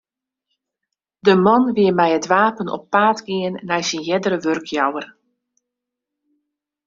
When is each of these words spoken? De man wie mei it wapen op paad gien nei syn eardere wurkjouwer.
De 1.25 1.33
man 1.45 1.63
wie 1.75 1.93
mei 1.97 2.11
it 2.19 2.29
wapen 2.33 2.73
op 2.75 2.83
paad 2.93 3.17
gien 3.27 3.55
nei 3.67 3.81
syn 3.87 4.05
eardere 4.09 4.39
wurkjouwer. 4.45 5.05